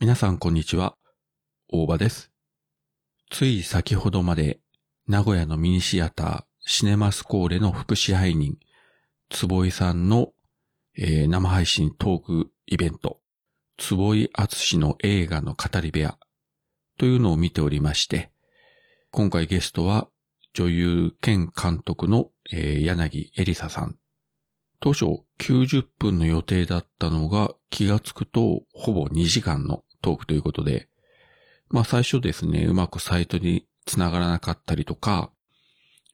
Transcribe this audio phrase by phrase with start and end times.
[0.00, 0.94] 皆さんこんにちは。
[1.68, 2.30] 大場です。
[3.32, 4.60] つい先ほどまで
[5.08, 8.58] 名古屋のミニシアターシネマスコーレの副支配人、
[9.28, 10.28] 坪井さんの、
[10.96, 13.18] えー、生配信トークイベント、
[13.76, 16.16] 坪井敦の映画の語り部屋
[16.96, 18.30] というのを見ておりまして、
[19.10, 20.06] 今回ゲストは
[20.54, 23.98] 女優兼監督の、えー、柳エリサさん。
[24.78, 25.06] 当初
[25.40, 30.88] 90分の予定だったのが気がつくとほぼ2時間のトークということで、
[31.70, 35.30] まあ最初ですね、うまくサイトに繋がらなかったりとか、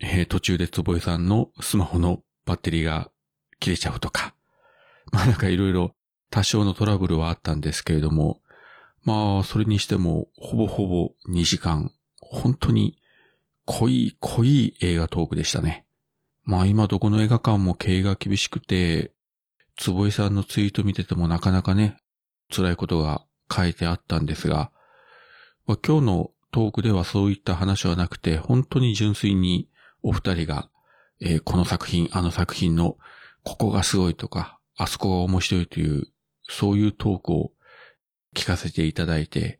[0.00, 3.10] えー、途中で坪井さんのスマホのバッテリーが
[3.60, 4.34] 切れちゃうとか、
[5.12, 5.94] まあなんかいろいろ
[6.30, 8.40] 多少のトラブルはあったんですけれども、
[9.04, 12.98] まあそれにしてもほぼほぼ2時間、本当に
[13.66, 15.84] 濃い濃い映画トークでしたね。
[16.42, 19.12] まあ今どこの映画館も経営が厳しくて、
[19.76, 21.96] 坪井さんのツイート見ててもなかなかね、
[22.54, 24.70] 辛いことが書いてあったんですが、
[25.66, 29.68] 今日のトークではそういった話はなくて、本当に純粋に
[30.02, 30.70] お二人が、
[31.20, 32.96] えー、この作品、あの作品の
[33.42, 36.06] ここがすごいとか、あそこが面白いという、
[36.48, 37.52] そういうトークを
[38.34, 39.58] 聞かせていただいて、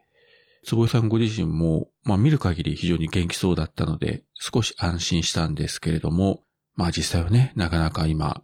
[0.65, 8.43] 坪井さんご自身も、まあ見る限り非常に元気そうだったので、少し安心したんですけれども、まあ実際はね、なかなか今、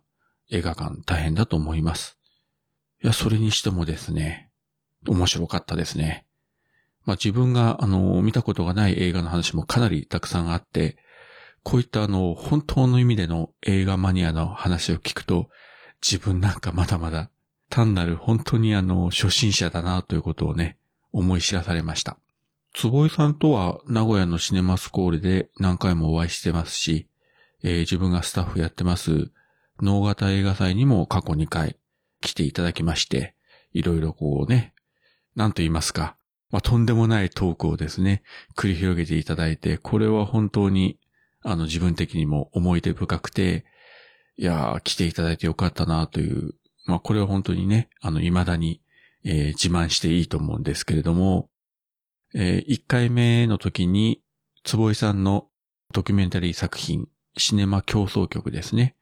[0.51, 2.19] 映画館大変だと思います。
[3.03, 4.50] いや、それにしてもですね、
[5.07, 6.27] 面白かったですね。
[7.05, 10.97] まあ自分が、あの、見たことがない映画の話もかなりたくさんあって、
[11.63, 15.49] こういったあの、本当の意味での映画マニアの話を聞くと、
[16.03, 17.31] 自分なんかまだまだ
[17.69, 20.79] 単なる本当にあの、初心者だなということをね、
[21.13, 22.19] 思い知らされました。
[22.73, 27.09] 坪井さんとは名古屋のシネマスコールで何回もお会いしてますし、
[27.63, 29.31] えー、自分がスタッフやってます
[29.83, 31.77] 脳型映画祭にも過去2回
[32.21, 33.35] 来ていただきまして、
[33.73, 34.75] いろいろこうね、
[35.37, 36.17] なんと言いますか、
[36.51, 38.23] まあ、とんでもないトークをですね、
[38.57, 40.99] 繰り広げていただいて、これは本当に
[41.43, 43.65] あの、自分的にも思い出深くて、
[44.37, 46.55] いやー、来ていただいてよかったなという、
[46.87, 48.83] まあ、これは本当にね、あの、未だに、
[49.25, 51.51] えー、自慢していいと思うんですけれども、
[52.35, 54.23] えー、1回目の時に、
[54.65, 55.49] 坪井さんの
[55.93, 58.97] ドキュメンタリー作品、シネマ競争曲ですね。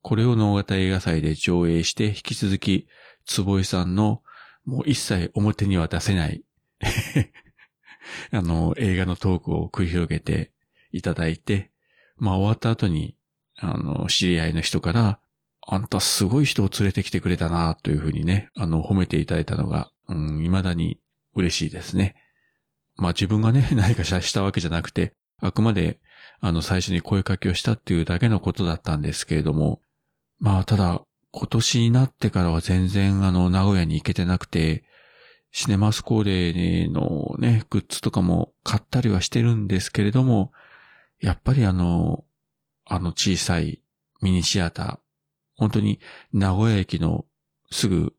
[0.00, 2.88] これを能型映画祭で上映して、引き続き、
[3.26, 4.22] 坪井さんの、
[4.64, 6.44] もう一切表には出せない
[8.32, 10.52] あの、映画のトークを繰り広げて
[10.92, 11.70] いただいて、
[12.16, 13.16] まあ終わった後に、
[13.58, 15.20] あの、知り合いの人から、
[15.64, 20.98] あんたすごい人を連れてきてくれたな、というふうにね、あの、褒めていただいたのが、うん、未だに
[21.34, 22.16] 嬉しいですね。
[22.96, 25.98] まあ自分がね、 何かしたわけじゃなくて、あくまで、
[26.40, 29.80] あの、最初に声かけをしたっていうだけのことだったんですけれども、
[30.38, 31.02] まあただ、
[31.32, 34.84] 今年になってからは全然あの、名古屋に行けてなくて、
[35.50, 40.52] シネマスコーレのね、グッズとかも買ったりはしてるんですけれども、
[41.20, 42.24] やっぱりあの、
[42.84, 43.82] あの小さい
[44.20, 44.98] ミニシアター、
[45.56, 46.00] 本当に
[46.32, 47.26] 名古屋駅の
[47.70, 48.14] すぐ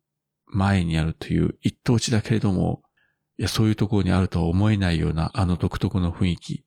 [0.47, 2.81] 前にあるという一等地だけれども、
[3.37, 6.65] いや、そういうところにあるとは思えないようなあの独特の雰囲気。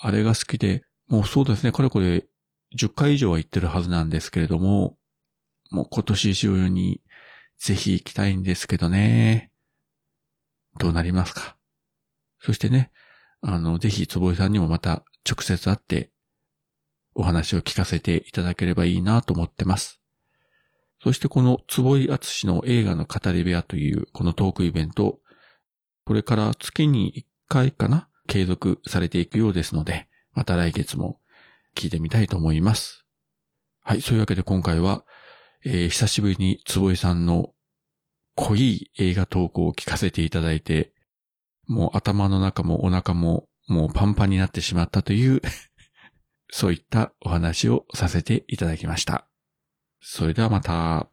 [0.00, 2.26] あれが好きで、もうそうですね、これこれ
[2.76, 4.96] 10回以上は行ってるはずなんですけれども、
[5.70, 7.00] もう今年中に
[7.58, 9.50] ぜひ行きたいんですけどね。
[10.78, 11.56] どうなりますか？
[12.40, 12.90] そしてね、
[13.40, 16.10] あの、ぜひ坪井さんにもまた直接会って
[17.14, 20.00] お話を聞かせていただければいいなと思ってます。
[21.02, 25.18] そしてこの坪井敦の映画の語り部屋というこのトークイベント、
[26.04, 31.20] これから月に1回かな継続されていくようですので、また来月も
[31.74, 33.04] 聞いてみたいと思います。
[33.82, 35.04] はい、そういうわけで今回は、
[35.68, 37.50] えー、久しぶりに坪井さんの
[38.36, 40.92] 濃い映画投稿を聞かせていただいて、
[41.66, 45.42] もう頭の中もお腹ももうパンパンになってしまったという
[46.52, 49.26] そういったお話をさせていただきました。
[50.00, 51.10] それではまた。